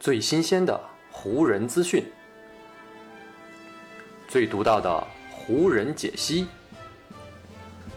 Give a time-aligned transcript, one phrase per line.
[0.00, 0.80] 最新鲜的
[1.10, 2.02] 湖人资讯，
[4.26, 6.46] 最独到的湖人解析，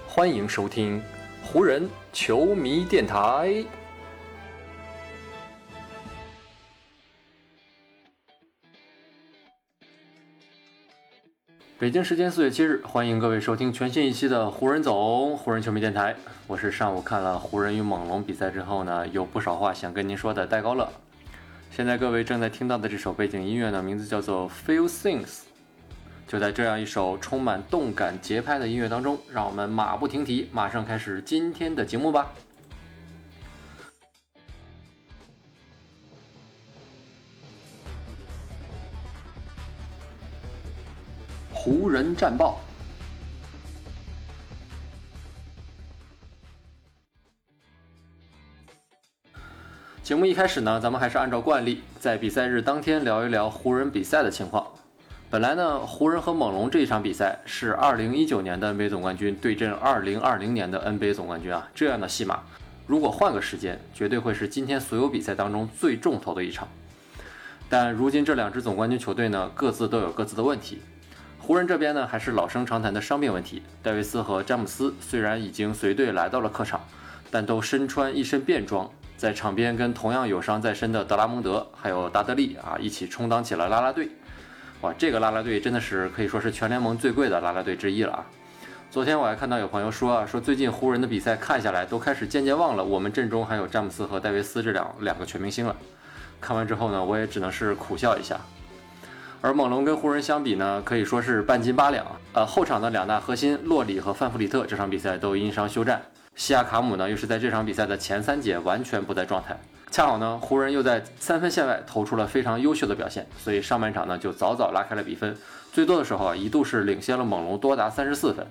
[0.05, 1.02] 欢迎收听
[1.46, 3.63] 湖人球迷电台。
[11.79, 16.13] 北京时间四月七日，欢迎各位收听全新一期的湖人总湖人球迷电台。
[16.48, 20.91] 我是上午看了湖人与猛龙比赛之后呢，有不少话想跟您说的戴高乐。
[21.76, 25.26] 现在各位正在听到的这首背景音乐呢，名字叫做《Feel Things》。
[26.27, 32.32] 就在这样一首充满动感节拍的音乐当中，让我们马不停蹄，马上开始今天的节目吧。
[41.52, 42.62] 湖人战报。
[50.03, 54.68] 节目一开始呢，咱们还是按照惯例，在比赛日当天聊一聊湖人比赛的情况。
[55.29, 62.41] 本来呢，湖人和猛龙这一场比赛是2019年的 NBA 总冠军对阵2020年的 NBA 总冠军啊，这样的戏码，
[62.85, 66.68] 如果换个时间，绝对会是今天所有比赛当中最重头的一场。
[67.70, 70.81] 但如今这两支总冠军球队呢，各自都有各自的问题。
[71.40, 73.64] 湖人这边呢，还是老生常谈的伤病问题。
[73.81, 76.86] 戴维斯和詹姆斯虽然已经随队来到了客场，
[77.31, 84.09] 但都身穿一身便装，在场边跟同样有伤在身的德拉蒙德还有达德利啊一起充当起了啦啦队。
[84.81, 88.25] 哇，这个啦啦队真的是可以说是全联盟最贵的啦啦队之一了啊！
[88.91, 95.73] 昨天我还看到有朋友说啊，说最近湖人的比赛看下来，都开始渐渐忘了我们阵中还有詹姆斯和戴维斯这两两个全明星了。
[96.41, 98.38] 看完之后呢，我也只能是苦笑一下。
[99.39, 102.06] 而猛龙跟湖人相比呢，可以说是半斤八两。
[102.34, 106.02] 呃，后场的两大核心洛里和范弗里特这场比赛都因伤休战，
[106.36, 109.59] 西亚卡姆呢又是在这场比赛的前三节完全不在状态。
[109.92, 115.38] 恰好呢，湖人又在三分线外投出了非常优秀的表现，所以上半场呢就早早拉开了比分。
[115.72, 118.47] 最多的时候啊，一度是领先了猛龙多达三十四分。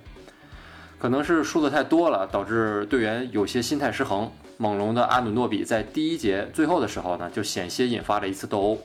[1.00, 4.30] 可能是输的太多了，导致队员有些心态失衡。
[4.56, 8.78] 猛龙的阿努诺比在第一节最后的时候呢，就险些引发了一次斗殴。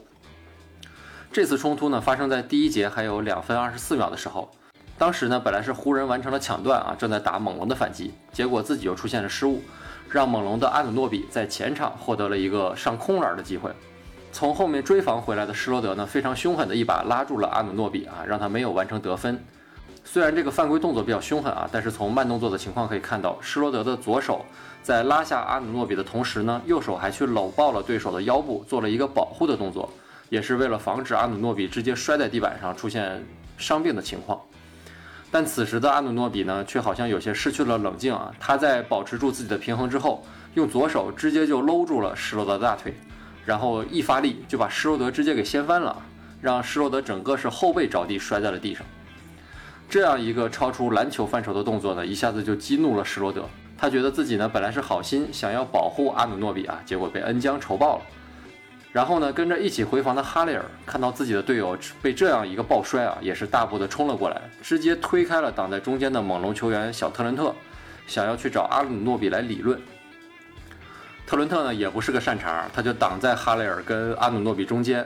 [1.32, 4.52] 这次冲突呢，发生在第一节还有两分二十四秒的时候。
[4.98, 9.62] 当时呢，本来是湖人完成了抢断啊，正在打猛龙的反击，结果自己又出现了失误，
[10.10, 13.72] 让猛龙的阿努诺比在前场获得了一个上空篮的机会。
[14.32, 19.40] 从后面追防回来的施罗德呢，非常凶狠的一把拉住了阿努诺比啊，让他没有完成得分。
[20.04, 24.44] 虽然这个犯规动作比较凶狠啊，但是从慢动作的情况可以看到，施罗德的左手
[24.82, 29.88] 在拉下阿努诺比的同时呢，右手还去搂抱了对手的腰部，做了一个保护的动作。
[30.30, 33.24] 也是为了防止阿努诺比直接摔在地板上出现
[33.58, 34.40] 伤病的情况，
[35.30, 38.32] 但此时的阿努诺比呢，却好像有些失去了冷静啊！
[38.40, 40.24] 他在保持住自己的平衡之后，
[40.54, 42.94] 用左手直接就搂住了施罗德的大腿，
[43.46, 46.02] 然后一发力就把施罗德直接给掀翻了，
[46.42, 48.86] 让施罗德整个是后背着地摔在了地上。
[49.90, 53.44] 这样一个超出篮球范畴的动作呢，一下子就激怒了施罗德。
[53.78, 58.02] 他觉得自己呢本来是好心想要保护阿努诺比啊，结果被恩将仇报了。
[58.92, 67.54] 然后呢，跟着一起回防的哈雷尔看到自己的队友被这样一个抱摔啊，也是大步的冲了过来，直接推开了挡在中间的猛龙球员小特伦特，
[68.08, 69.80] 想要去找阿努诺比来理论。
[71.28, 75.06] 特伦特呢也不是个善茬，他就挡在哈雷尔跟阿努诺比中间，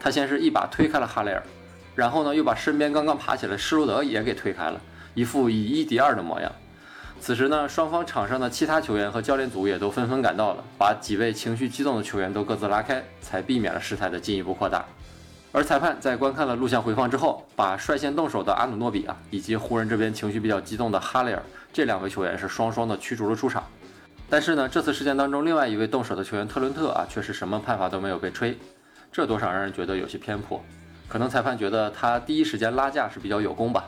[0.00, 1.42] 他先是一把推开了哈雷尔，
[1.94, 4.80] 然后呢又把身边刚刚爬起来施罗德也给推开了，
[5.14, 6.50] 一副以一敌二的模样。
[7.20, 14.84] 此时呢，双方场上的其他球员和教练组也都纷纷赶到了，把几位情绪激动的球员都各自拉开，才避免了事态的进一步扩大。
[15.52, 21.42] 而裁判在观看了录像回放之后，把率先动手的阿努诺比啊，以及湖人这边情绪比较激动的哈雷尔
[21.72, 23.62] 这两位球员是双双的驱逐了出场。
[24.30, 28.56] 但是呢，这次事件当中另外一位动手的球员特伦特啊，却是什么判罚都没有被吹，
[29.10, 30.62] 这多少让人觉得有些偏颇。
[31.08, 33.84] 可能裁判觉得他第一时间拉架是比较有功吧。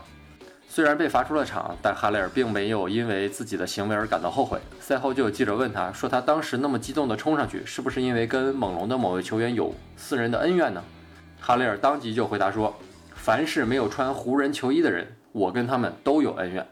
[0.72, 4.56] 虽然被罚出了场，但哈雷尔并没有因为自己的行为而感到后悔。
[4.78, 10.80] 赛后就有记者问他说：“他当时那么激动地冲上去，是不是因为跟猛龙的某位球员有私人的恩怨呢？”
[11.40, 12.72] 哈雷尔当即就回答说
[13.16, 16.64] ：“凡是没有穿湖人球衣的人，我跟他们都有恩怨。”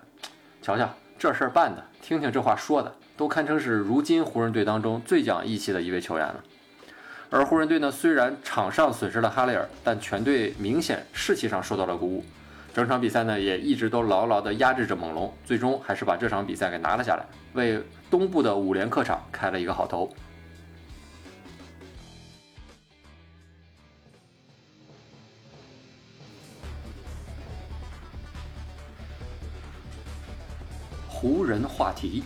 [0.63, 6.37] 瞧瞧这事儿办的，听听这话说的，都堪称是如今湖人队当中最讲义气的一位球员了。
[7.31, 12.25] 而湖人队呢，虽然场上损失了哈雷尔，但全队明显士气上受到了鼓舞。
[12.75, 20.09] 整场比赛呢，也一直都牢牢地压制着猛龙，最终还是把这场比赛给拿了下来，为东部的五连客场开了一个好头。
[31.09, 32.23] 湖人话题。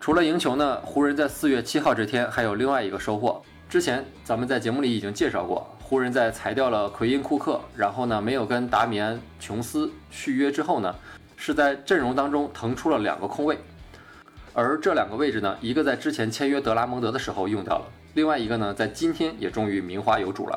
[0.00, 3.42] 除了赢球呢，湖人在四月七号这天还有另外一个收获。
[3.74, 10.94] 之前咱们在节目里已经介绍过，湖人在裁掉了奎因库克，然后呢没有跟达米安琼斯续约之后呢，
[11.36, 13.58] 是在阵容当中腾出了两个空位，
[14.52, 20.56] 而这两个位置呢，一个在之前签约德拉蒙德的时候用掉了，另外一个呢在今天也终于名花有主了。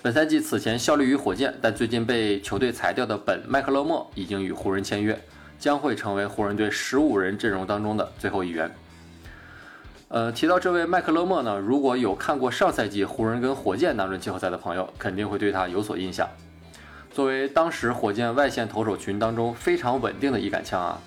[0.00, 5.20] 本赛季此前效力于火箭，但最近被球队裁掉的本麦克勒莫已经与湖人签约。
[5.58, 8.70] 将会成为湖人队十五人阵容当中的最后一员。
[10.08, 16.28] 呃，提到这位麦克勒莫呢，如果有看过上赛季湖人跟火箭那轮季后赛的朋友，肯定会对他有所印象。
[17.10, 21.00] 作为当时火箭外线投手群当中非常稳定的一杆枪啊，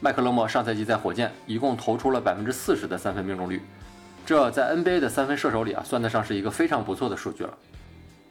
[0.00, 3.60] 麦克勒莫上赛季在火箭一共投出了百分之四十的三分命中率，
[4.24, 7.52] 这在 NBA 的三分射手里啊，算得上是一个非常不错的数据了。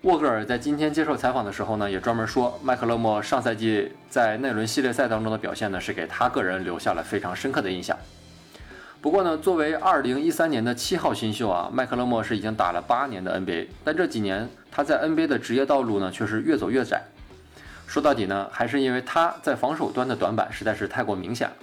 [0.01, 7.95] 沃格尔在今天接受采访的时候呢，也专门说，麦克勒莫上赛季在那轮系列赛当中的表现呢，是给他个人留下了非常深刻的印象。
[9.05, 17.03] 不过呢，作为2013年的七号新秀啊，麦克勒莫是已经打了八年的 NBA，但这几年他在 NBA 的职业道路呢，却是越走越窄。
[17.85, 21.53] 说到底呢，还是因为他在防守端的短板实在是太过明显了。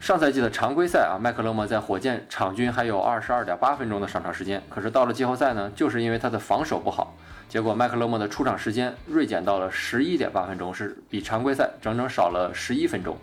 [0.00, 7.14] 上赛季的常规赛啊，麦克勒莫在火箭场均还有二十二点八分钟的上场时间，可是到了季后赛呢，就是因为他的防守不好。
[7.50, 13.14] 结果麦克勒莫的出场时间锐减到了十一点八分钟，是比常规赛整整少了十一分钟。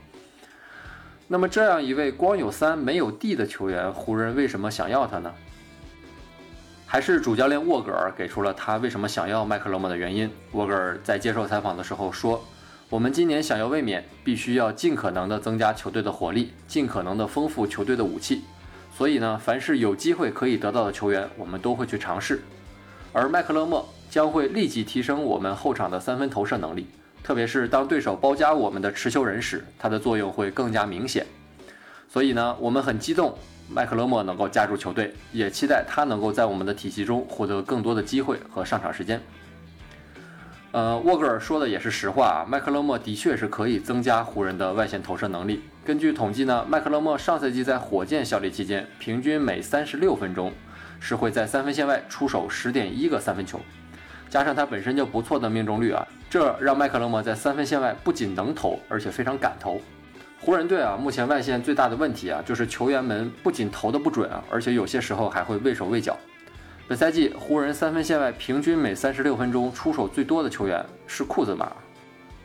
[1.27, 5.33] 那么这样一位光有三没有 D 的球员，湖人为什么想要他呢？
[6.85, 10.29] 还是主教练沃格尔给出了他为什么想要麦克勒莫的原因。
[10.51, 12.43] 沃格尔在接受采访的时候说
[12.89, 18.41] ：“我们今年想要卫冕，必须要尽可能的增加球队的火力，尽可能的丰富球队的武器。
[18.95, 22.43] 所以呢，凡是有机会可以得到的球员，我们都会去尝试。
[23.11, 26.85] 而麦克勒莫。”将会立即提升我们后场的三分投射能力，
[27.23, 31.25] 特别是当对手包夹我们的持球人时，它的作用会更加明显。
[32.09, 33.33] 所以呢，我们很激动
[33.69, 39.19] 麦克勒莫能够加入球队，也期待他能够在我们的体系中获得更多的机会和上场时间。
[40.73, 45.61] 呃，沃格尔说的也是实话啊，麦克勒莫的确是可以增加湖人的外线投射能力。
[45.85, 50.51] 根据统计呢，麦克勒莫上赛季在火箭效力期间，平均每三十六分钟
[50.99, 53.59] 是会在三分线外出手十点一个三分球。
[54.33, 59.79] 加上他本身就不错的命中率啊，这让麦克勒莫在三分线外不仅能投，而且非常敢投。
[60.41, 66.17] 湖人队啊，目前外线最大的问题啊，就是球员们不仅投的不准啊，而且有些时候还会畏手畏脚。
[66.87, 71.71] 本赛季湖人三分线外平均每三十六分钟出手最多的球员是库兹马，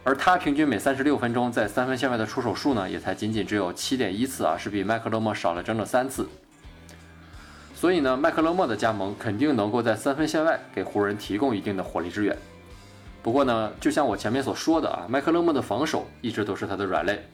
[0.04, 6.28] 而他平均每三十六分钟在三分线外的出手数呢，也才仅仅只有七点一次啊，是比麦克勒莫少了整整三次。
[7.78, 12.36] 所以呢，麦克勒莫的加盟肯定能够在三分线外给湖人提供一定的火力支援。
[13.22, 17.24] 不过呢，就像我前面所说的啊，麦克勒莫的防守一直都是他的软肋，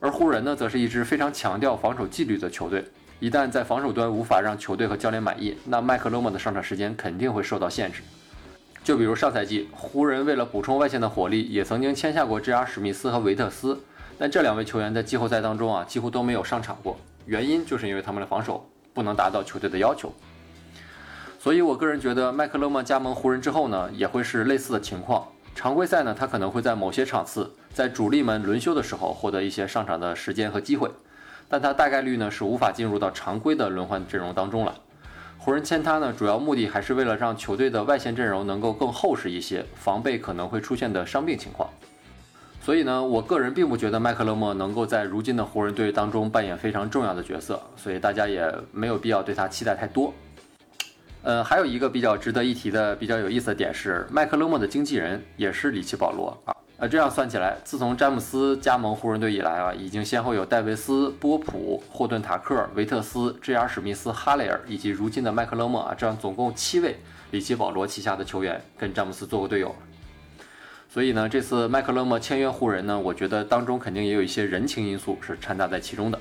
[0.00, 2.82] 而湖人呢，则是一支非常强调防守纪律的球队。
[3.20, 8.00] 一旦在防守端无法让球队和教练满意，那麦克勒莫的上场时间肯定会受到限制。
[8.82, 12.64] 就比如上赛季，湖人为了补充外线的火力，也曾经签下过 J.R.
[12.64, 13.78] 史密斯和维特斯，
[14.18, 18.66] 但这两位球员在季后赛当中啊，几乎都没有上场过，原因就是因为他们的防守。
[18.94, 20.12] 不能达到球队的要求，
[21.38, 25.26] 所以我个人觉得麦克勒莫加盟湖人之后呢，也会是类似的情况。
[25.54, 30.90] 常规赛呢，他可能会在某些场次，在主力们轮休的时候获得一些上场的时间和机会，
[31.48, 34.74] 但他大概率呢是无法进入到常规的轮换阵容当中了。
[35.38, 41.68] 湖人签他呢，主要目的还是为了让球队的外线阵容能够更厚实一些，防备可能会出现的伤病情况。
[42.64, 50.14] 所以呢，我个人并不觉得麦克勒莫能够在如今的湖人队当中扮演非常重要的角色，所以大家也没有必要对他期待太多。
[51.24, 56.54] 呃，还有一个比较值得一提的、比较有意思的点是，麦克勒莫的经纪人也是里奇保罗啊。
[56.78, 63.66] 呃，这样算起来，自从詹姆斯加盟湖人队以来啊，已经先后有戴维斯、波普、霍顿塔克、维特斯、J.R.
[63.66, 66.96] 史密斯、哈雷尔以及如今的麦克勒莫啊，这样总共七位
[67.32, 69.74] 里奇保罗旗下的球员跟詹姆斯做过队友。
[70.92, 76.18] 所以呢，这次麦克勒莫签约湖人呢，我觉得当中肯定也有一些人情因素是掺杂在其中的。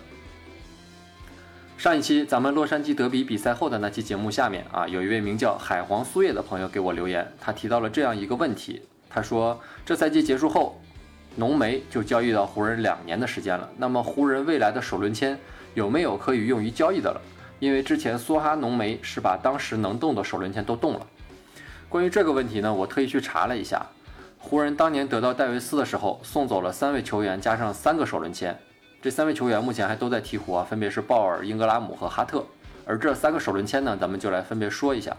[1.77, 10.79] 上一期咱们洛杉矶德比比赛后的那期节目下面啊，有一位名叫海皇苏叶的朋友给我留言，他提到了这样一个问题，他说这赛季结束后，
[11.35, 15.37] 浓眉就交易到湖人两年的时间了，那么湖人未来的首轮签
[15.73, 17.21] 有没有可以用于交易的了？
[17.59, 21.05] 因为之前梭哈浓眉是把当时能动的首轮签都动了。
[21.89, 23.85] 关于这个问题呢，我特意去查了一下。
[24.43, 28.59] 湖人当年得到戴维斯的时候，送走了三位球员，加上三个首轮签。
[28.99, 32.43] 这三位球员目前还都在鹈鹕啊，分别是鲍尔、英格拉姆和哈特。
[32.83, 35.15] 而这三个首轮签呢，咱们就来分别说一下。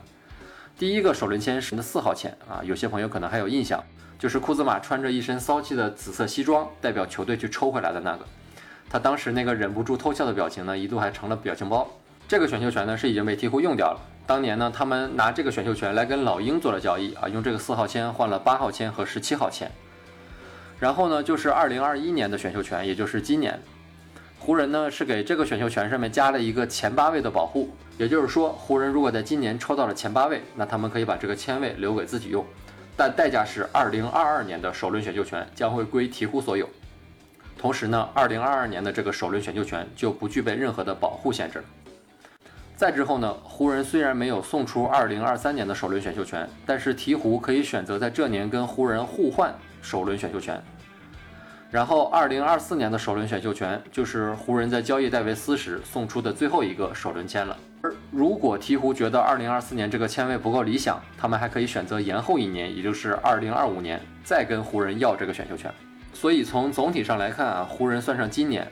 [0.76, 3.83] 第一个首轮签是的四号签啊，有些朋友可能还有印象，
[4.19, 8.26] 就是库兹马穿着一身骚气的紫色西装，代表球队去抽回来的那个。
[8.91, 11.88] 他当时那个忍不住偷笑的表情呢，一度还成了表情包。
[12.26, 14.00] 这个选秀权呢是已经被鹈鹕用掉了。
[14.26, 19.71] 当年呢，他们拿这个选秀权来跟老鹰做了交易啊，用这个四号签换了八号签和十七号签。
[20.79, 23.61] 然后呢，就是二零二一年的选秀权，也就是今年，
[24.38, 32.45] 湖人呢是给这个选秀权上面加了一个前八位的保护，也就是说，湖人如果在今年抽到了前八位，那他们可以把这个签位留给自己用，
[32.97, 36.69] 但代价是二零二二年的首轮选秀权将会归鹈鹕所有。
[37.59, 41.64] 同时呢，二零二二年的这个首轮选秀权就不具备任何的保护限制了。
[42.83, 50.61] 再之后呢，湖人虽然没有送出2023年的首轮选秀权，但是鹈鹕可以选择在这年跟湖人互换首轮选秀权。
[51.71, 57.57] 然后2024年的首轮选秀权就是湖人在交易戴维斯时送出的最后一个首轮签了。
[57.83, 65.73] 而如果鹈鹕觉得2024年这个签位不够理想，他们还可以选择延后一年，也就是2025年再跟湖人要这个选秀权。
[66.12, 68.67] 所以从总体上来看啊，湖人算上今年。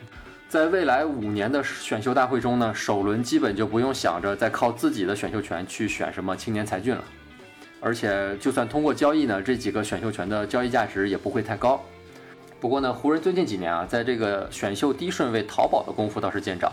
[0.51, 7.05] 在未来五年的选秀大会中呢，首轮基本就不用想着再靠自己的选秀权去选什么青年才俊了，
[7.81, 11.81] 而且就算通过交易呢，这几个选秀权的交易价值也不会太高。
[12.59, 16.69] 不过呢，湖人最近几年啊，在这个选秀低顺位淘宝的功夫倒是见长，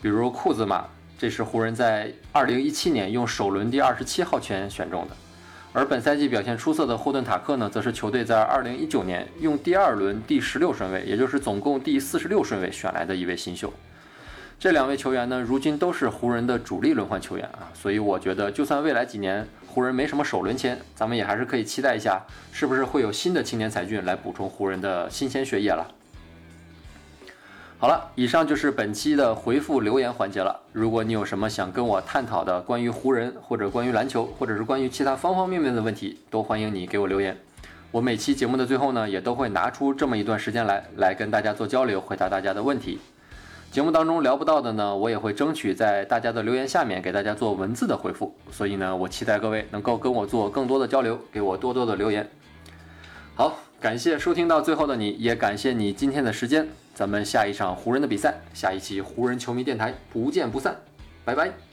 [0.00, 0.84] 比如库兹马，
[1.18, 5.16] 这是湖人在二零一七年用首轮第二十七号签选中的。
[5.72, 13.72] 而本赛季表现出色的霍顿塔克呢，则是球队在2019年用第二轮第十六顺位，也就是总共第四十六顺位选来的一位新秀。
[14.58, 25.86] 这两位球员呢，如今都是湖人的主力轮换球员啊，所以我觉得，就算未来几年湖人没什么首轮签，咱们也还是可以期待一下，是不是会有新的青年才俊来补充湖人的新鲜血液了。
[27.80, 30.58] 好了，以上就是本期的回复留言环节了。
[30.72, 37.38] 如果你有什么想跟我探讨的关于湖人，或者关于篮球，或者是关于其他方方面面的问题，都欢迎你给我留言。
[37.92, 42.98] 我每期节目的最后呢，也都会拿出这么一段时间来，来跟大家做交流，回答大家的问题。
[43.70, 48.34] 节目当中聊不到的呢，我也会争取在大家的留言下面给大家做文字的回复。
[48.50, 52.28] 所以呢，我期待各位能够跟我做更多的交流，给我多多的留言。
[53.36, 56.68] 好，感谢收听到最后的你，也感谢你今天的时间。
[56.98, 60.76] 咱们下一场湖人的比赛，下一期湖人球迷电台不见不散，
[61.24, 61.67] 拜拜。